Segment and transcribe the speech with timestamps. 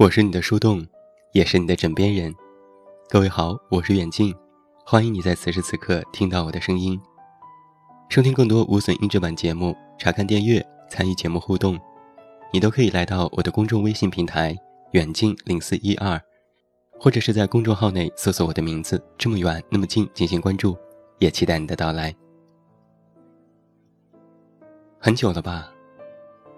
[0.00, 0.82] 我是你的树洞，
[1.32, 2.34] 也是你的枕边人。
[3.10, 4.34] 各位好，我是远近，
[4.82, 6.98] 欢迎你在此时此刻听到我的声音。
[8.08, 11.78] 收听更多无损音质版节目，查看订阅，参与节目互动，
[12.50, 14.56] 你都可以来到我的公众微信平台
[14.92, 16.18] “远近零四一二”，
[16.98, 20.74] 或者是在公众号内搜索我的名字“这么远那么近”进行关注，
[21.18, 22.16] 也期待你的到来。
[24.98, 25.70] 很久了吧，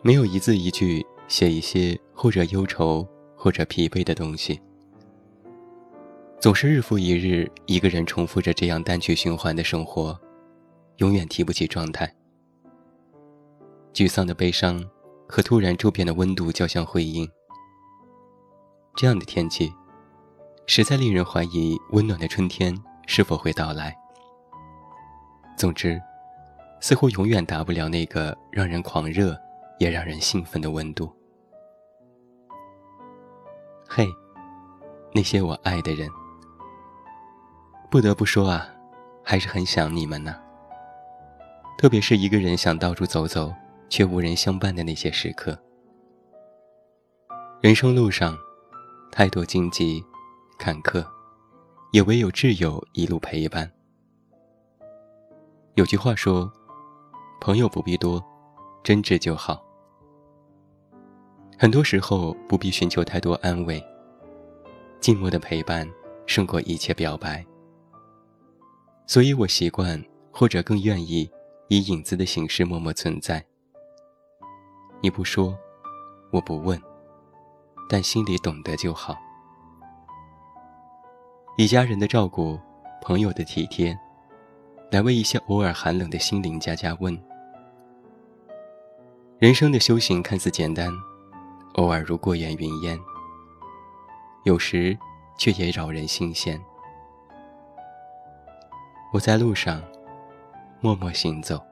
[0.00, 3.06] 没有一字一句写一些或者忧愁。
[3.46, 4.60] 或者疲惫的东西，
[6.40, 10.18] 总是日复一日，一个人重复着这样单曲循环的生活，
[10.96, 12.12] 永远提不起状态。
[13.94, 14.84] 沮丧的悲伤
[15.28, 17.24] 和突然骤变的温度交相辉映。
[18.96, 19.72] 这样的天气，
[20.66, 23.96] 实在令人怀疑温暖的春天是否会到来。
[25.56, 26.02] 总之，
[26.80, 29.40] 似乎永远达不了那个让人狂热
[29.78, 31.08] 也让人兴奋的温度。
[33.88, 34.12] 嘿，
[35.14, 36.10] 那些我爱的人，
[37.90, 38.68] 不得不说啊，
[39.22, 40.36] 还是很想你们呢。
[41.78, 43.54] 特别是一个人想到处走走，
[43.88, 45.58] 却无人相伴的那些时刻。
[47.60, 48.36] 人生路上，
[49.10, 50.04] 太多荆棘、
[50.58, 51.06] 坎坷，
[51.92, 53.70] 也唯有挚友一路陪伴。
[55.74, 56.50] 有句话说
[57.40, 58.22] ：“朋友不必多，
[58.82, 59.62] 真挚就好。”
[61.58, 63.82] 很多时候不必寻求太多安慰，
[65.00, 65.88] 静默的陪伴
[66.26, 67.42] 胜过一切表白。
[69.06, 71.30] 所以我习惯，或者更愿意
[71.68, 73.42] 以影子的形式默默存在。
[75.00, 75.56] 你不说，
[76.30, 76.78] 我不问，
[77.88, 79.16] 但心里懂得就好。
[81.56, 82.60] 以家人的照顾，
[83.00, 83.98] 朋友的体贴，
[84.90, 87.18] 来为一些偶尔寒冷的心灵加加温。
[89.38, 90.92] 人生的修行看似简单。
[91.76, 92.98] 偶尔如过眼云烟，
[94.44, 94.96] 有时
[95.38, 96.58] 却也扰人心弦。
[99.12, 99.82] 我在路上
[100.80, 101.62] 默默行走，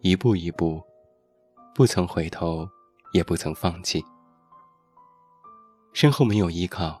[0.00, 0.82] 一步一步，
[1.72, 2.68] 不曾回头，
[3.12, 4.04] 也不曾放弃。
[5.92, 7.00] 身后没有依靠，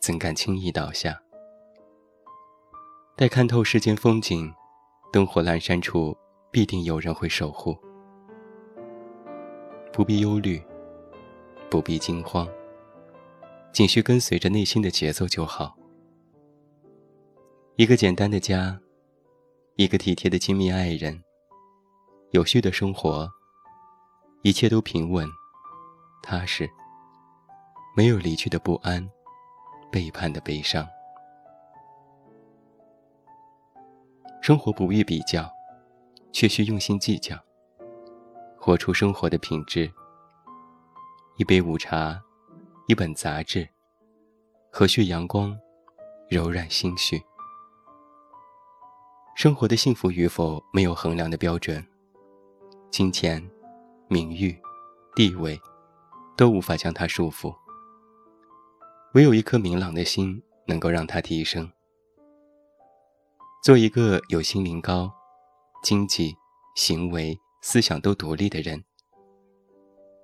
[0.00, 1.20] 怎敢轻易倒下？
[3.16, 4.54] 待看透世间风景，
[5.12, 6.16] 灯火阑珊处，
[6.52, 7.76] 必定有人会守护。
[9.92, 10.62] 不必忧虑。
[11.74, 12.48] 不必惊慌，
[13.72, 15.76] 仅需跟随着内心的节奏就好。
[17.74, 18.78] 一个简单的家，
[19.74, 21.20] 一个体贴的亲密爱人，
[22.30, 23.28] 有序的生活，
[24.42, 25.28] 一切都平稳、
[26.22, 26.70] 踏实，
[27.96, 29.04] 没有离去的不安、
[29.90, 30.86] 背叛的悲伤。
[34.40, 35.50] 生活不必比较，
[36.30, 37.36] 却需用心计较，
[38.60, 39.92] 活出生活的品质。
[41.36, 42.22] 一杯午茶，
[42.86, 43.68] 一本杂志，
[44.70, 45.58] 和煦阳光，
[46.28, 47.20] 柔软心绪。
[49.34, 51.84] 生活的幸福与否没有衡量的标准，
[52.88, 53.44] 金钱、
[54.06, 54.56] 名誉、
[55.16, 55.60] 地位，
[56.36, 57.52] 都无法将它束缚。
[59.14, 61.68] 唯有一颗明朗的心，能够让它提升。
[63.60, 65.12] 做一个有心灵高、
[65.82, 66.36] 经济、
[66.76, 68.84] 行为、思想都独立的人。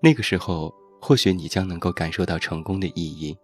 [0.00, 0.72] 那个时候。
[1.00, 3.36] 或许你将能够感受到成功的意义。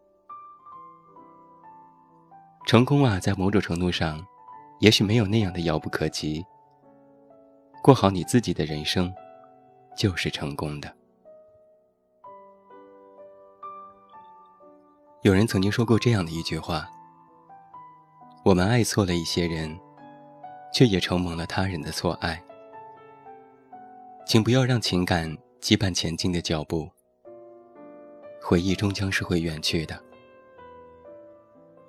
[2.66, 4.24] 成功啊，在某种程度上，
[4.80, 6.44] 也许没有那样的遥不可及。
[7.82, 9.14] 过好你自己的人生，
[9.96, 10.92] 就是成功的。
[15.22, 16.88] 有人曾经说过这样的一句话
[18.44, 19.78] ：“我们爱错了一些人，
[20.72, 22.42] 却也承蒙了他人的错爱。”
[24.26, 25.30] 请不要让情感
[25.60, 26.90] 羁绊前进的脚步。
[28.48, 30.00] 回忆终将是会远去的。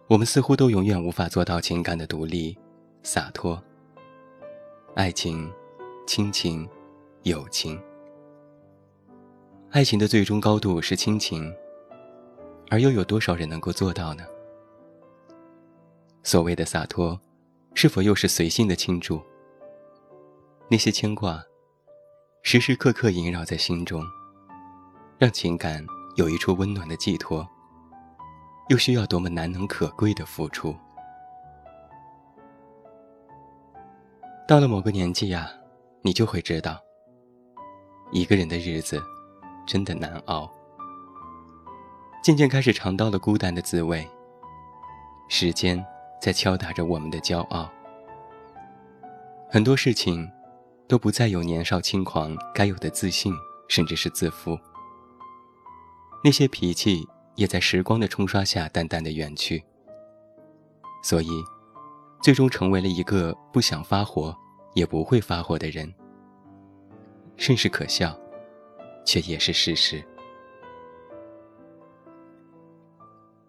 [0.08, 2.58] 我们似乎都永远无法做到情感的独立、
[3.04, 3.62] 洒脱。
[4.96, 5.54] 爱情、
[6.08, 6.68] 亲情、
[7.22, 7.80] 友情，
[9.70, 11.56] 爱情的最终高度是亲情，
[12.72, 14.24] 而又有多少人能够做到呢？
[16.24, 17.20] 所谓的洒脱，
[17.76, 19.22] 是否又是随性的倾注？
[20.70, 21.40] 那些牵挂，
[22.42, 24.04] 时时刻刻萦绕在心中，
[25.20, 25.86] 让情感。
[26.18, 27.48] 有一处温暖的寄托，
[28.70, 30.76] 又需要多么难能可贵的付出。
[34.48, 35.48] 到了某个年纪呀，
[36.02, 36.82] 你就会知道，
[38.12, 39.00] 一个人的日子
[39.68, 40.52] 真的难熬。
[42.24, 44.06] 渐渐开始尝到了孤单的滋味。
[45.30, 45.86] 时间
[46.20, 47.70] 在敲打着我们的骄傲，
[49.52, 50.28] 很多事情
[50.88, 53.32] 都不再有年少轻狂该有的自信，
[53.68, 54.58] 甚至是自负。
[56.24, 59.64] 那些脾气也在时光的冲刷下淡淡的远去。
[61.04, 61.30] 所以，
[62.22, 64.36] 最终成为了一个不想发火，
[64.74, 65.94] 也不会发火的人，
[67.38, 68.20] 甚是可笑，
[69.06, 70.04] 却也是事实。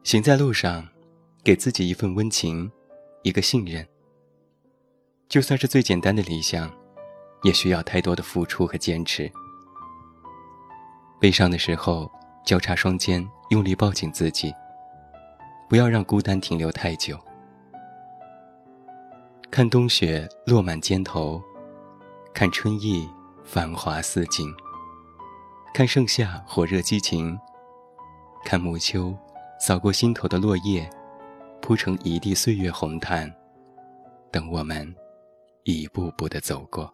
[0.04, 0.86] 行在路上，
[1.42, 2.70] 给自己一份温情，
[3.22, 3.86] 一个信任。
[5.28, 6.70] 就算是最简单的理想，
[7.42, 9.30] 也需要太多的付出和坚持。
[11.20, 12.10] 悲伤的时候，
[12.48, 14.54] 交叉双肩，用力抱紧自己，
[15.68, 17.20] 不要让孤单停留太久。
[19.50, 21.42] 看冬雪落满肩头，
[22.32, 23.06] 看春意
[23.44, 24.50] 繁华似锦，
[25.74, 27.38] 看盛夏火热激情，
[28.46, 29.14] 看暮秋
[29.60, 30.88] 扫过心头的落叶，
[31.60, 33.30] 铺成一地岁月红毯，
[34.32, 34.96] 等我们。
[35.64, 36.90] 一步步的走过，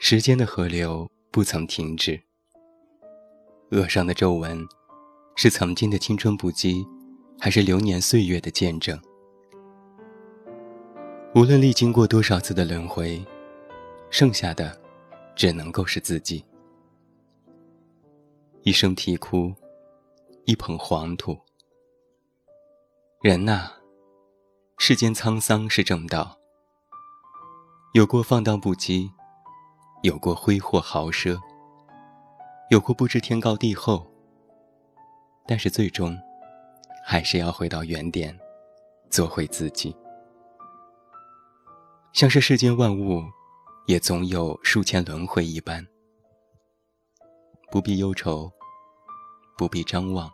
[0.00, 2.20] 时间的河流不曾停止。
[3.70, 4.66] 额上的皱纹，
[5.36, 6.86] 是曾经的青春不羁，
[7.38, 8.98] 还是流年岁月的见证？
[11.34, 13.24] 无论历经过多少次的轮回，
[14.10, 14.78] 剩下的，
[15.36, 16.44] 只能够是自己。
[18.62, 19.54] 一声啼哭，
[20.44, 21.38] 一捧黄土。
[23.20, 23.72] 人呐。
[24.80, 26.38] 世间沧桑是正道，
[27.92, 29.10] 有过放荡不羁，
[30.02, 31.38] 有过挥霍豪奢，
[32.70, 34.06] 有过不知天高地厚。
[35.46, 36.16] 但是最终，
[37.04, 38.38] 还是要回到原点，
[39.10, 39.96] 做回自己。
[42.12, 43.22] 像是世间万物，
[43.86, 45.86] 也总有数千轮回一般，
[47.70, 48.50] 不必忧愁，
[49.56, 50.30] 不必张望，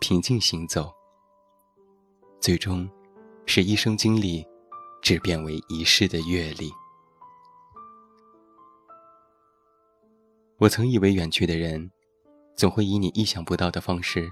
[0.00, 0.92] 平静行走，
[2.40, 2.88] 最终。
[3.48, 4.44] 使一生经历，
[5.00, 6.72] 只变为一世的阅历。
[10.58, 11.90] 我曾以为远去的人，
[12.54, 14.26] 总会以你意想不到的方式，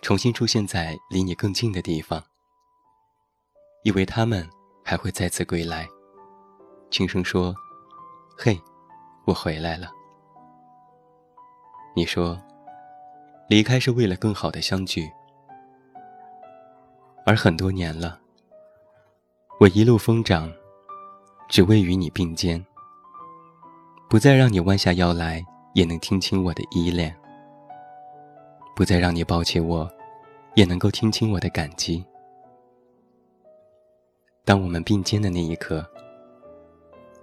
[0.00, 2.22] 重新出现在离你更近的地方。
[3.84, 4.48] 以为他们
[4.82, 5.86] 还会再次归来，
[6.90, 7.54] 轻声说
[8.38, 8.58] ：“嘿，
[9.26, 9.90] 我回来了。”
[11.94, 12.40] 你说，
[13.46, 15.10] 离开是为了更好的相聚，
[17.26, 18.18] 而很多年了。
[19.58, 20.50] 我一路疯长，
[21.50, 22.64] 只为与你并肩，
[24.08, 27.14] 不再让你弯下腰来也能听清我的依恋，
[28.74, 29.90] 不再让你抱起我，
[30.54, 32.04] 也能够听清我的感激。
[34.44, 35.86] 当我们并肩的那一刻，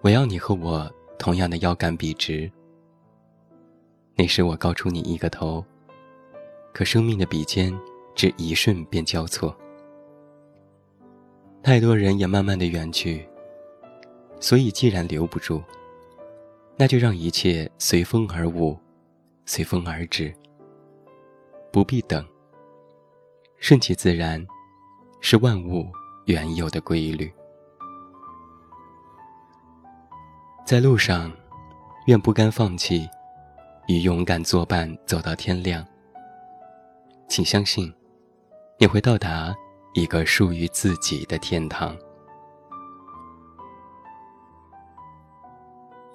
[0.01, 0.89] 我要你和我
[1.19, 2.49] 同样的腰杆笔直。
[4.15, 5.63] 那时我高出你一个头，
[6.73, 7.77] 可生命的笔尖
[8.15, 9.55] 只一瞬便交错。
[11.61, 13.27] 太多人也慢慢的远去，
[14.39, 15.61] 所以既然留不住，
[16.77, 18.77] 那就让一切随风而舞，
[19.45, 20.33] 随风而至。
[21.71, 22.25] 不必等，
[23.57, 24.45] 顺其自然，
[25.19, 25.87] 是万物
[26.25, 27.31] 原有的规律。
[30.65, 31.31] 在路上，
[32.05, 33.09] 愿不甘放弃，
[33.87, 35.85] 与勇敢作伴，走到天亮。
[37.27, 37.91] 请相信，
[38.79, 39.55] 你会到达。
[39.93, 41.97] 一个属于自己的天堂。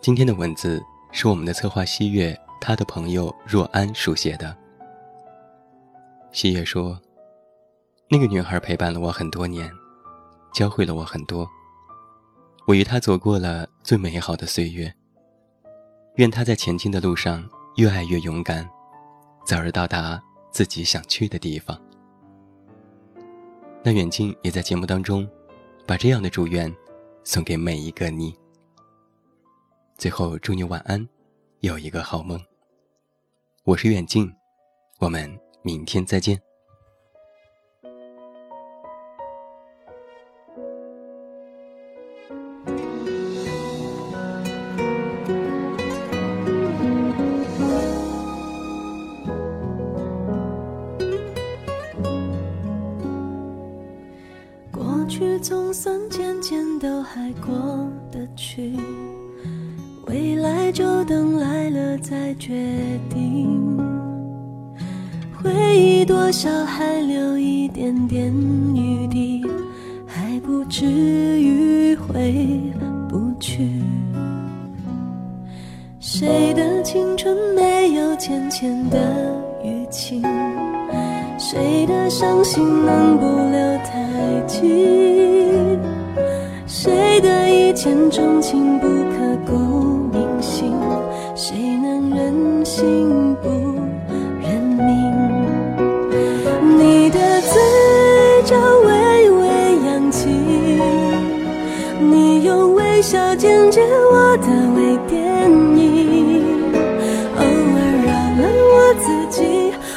[0.03, 4.57] 今天的文字是我们的策划西月，他的朋友若安书写的。
[6.33, 7.01] 西月说
[8.11, 9.71] ：“那个女孩陪伴了我很多年，
[10.53, 11.49] 教会了我很多。
[12.67, 14.93] 我与她走过了最美好的岁月。
[16.17, 18.69] 愿她在前进的路上越爱越勇敢，
[19.47, 21.81] 早日到达自己想去的地方。”
[23.85, 25.29] 那远近也在节目当中，
[25.87, 26.75] 把这样的祝愿
[27.23, 28.35] 送给每一个你。
[30.03, 31.09] 最后祝你晚安，
[31.61, 32.37] 有一个好梦。
[33.63, 34.29] 我是远近，
[34.99, 35.31] 我们
[35.63, 36.37] 明天再见。
[54.73, 58.77] 过去总算渐渐都还过得去，
[62.45, 62.53] 决
[63.09, 63.79] 定。
[65.33, 68.35] 回忆多少还留一点点
[68.75, 69.47] 余地，
[70.09, 70.85] 还不至
[71.41, 72.61] 于回
[73.09, 73.71] 不去。
[76.01, 78.99] 谁的青春没有浅浅的
[79.63, 80.21] 淤青？
[81.39, 85.12] 谁的伤心能不留太久？
[103.03, 103.83] 笑剪接
[104.13, 105.19] 我的微电
[105.51, 106.73] 影。
[107.37, 108.41] 偶尔扰乱
[108.73, 109.43] 我自己，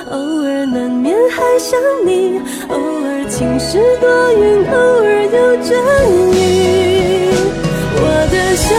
[0.09, 5.77] 偶尔难免还想你，偶尔晴时多云，偶尔有阵
[6.33, 6.35] 雨。
[8.01, 8.73] 我的笑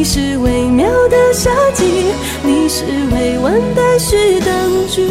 [0.00, 1.84] 你是微妙的夏季，
[2.42, 5.06] 你是未完待续当局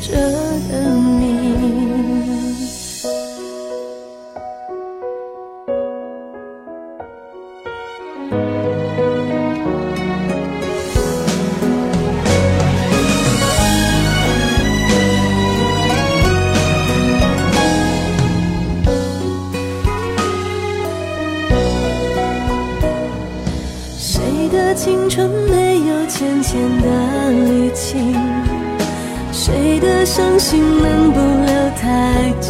[0.00, 0.96] 者的
[30.40, 32.48] 心能不留太急？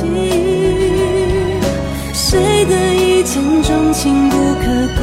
[2.14, 4.64] 谁的一见钟情不刻
[4.96, 5.00] 骨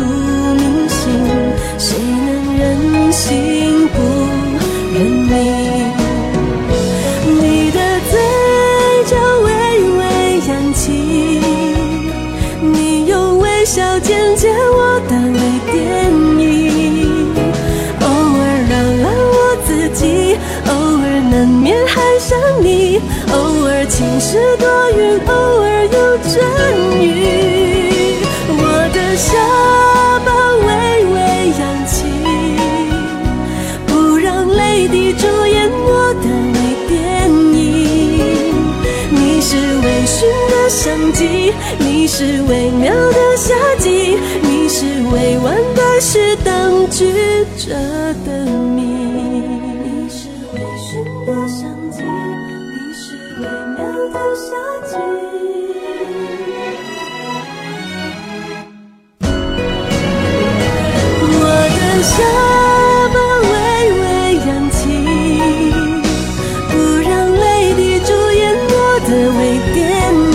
[0.55, 1.03] 铭心？
[1.77, 3.97] 谁能忍心不
[4.97, 5.96] 认命？
[21.67, 22.99] 尔难免还想你，
[23.31, 26.33] 偶尔晴时多云，偶尔有阵
[27.01, 27.05] 雨。
[28.49, 28.61] 我
[28.93, 29.27] 的下
[30.25, 30.29] 巴
[30.65, 30.67] 微
[31.13, 31.15] 微
[31.59, 31.95] 扬起，
[33.85, 36.57] 不让泪滴主演我的微
[36.87, 37.59] 电影。
[39.11, 47.11] 你是微醺的相机，你是微妙的夏季，你是未完待续当局
[47.57, 47.73] 者
[48.25, 48.45] 的
[48.75, 48.86] 谜。
[51.39, 53.05] 你是微醺的相机，你是
[53.37, 53.77] 微妙
[54.11, 54.49] 的夏
[54.87, 54.89] 季。
[61.29, 61.41] 我
[61.75, 62.15] 的下
[63.13, 63.15] 巴
[63.51, 63.55] 微
[64.01, 64.03] 微
[64.47, 64.81] 扬起，
[66.71, 66.73] 不
[67.07, 68.73] 让泪滴主演我
[69.05, 69.39] 的微
[69.75, 69.77] 电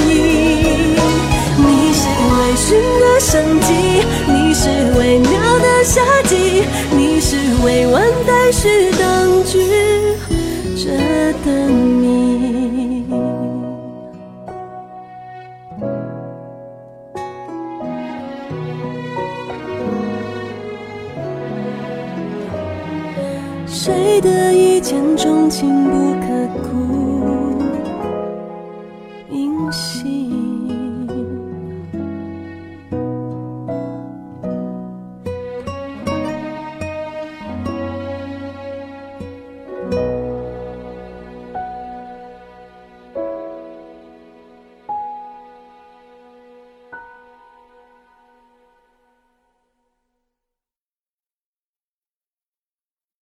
[0.07, 0.15] 影。
[1.59, 3.31] 你是微醺的相
[3.61, 3.69] 机，
[4.29, 4.63] 你是
[4.97, 6.33] 微妙的夏季，
[6.97, 8.92] 你是未完待续
[11.45, 11.82] 的